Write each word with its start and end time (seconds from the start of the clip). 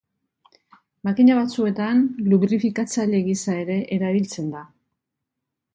Makina 1.09 1.35
batzuetan 1.39 2.01
lubrifikatzaile 2.31 3.21
gisa 3.29 3.61
ere 3.67 3.79
erabiltzen 3.99 4.53
da. 4.57 4.65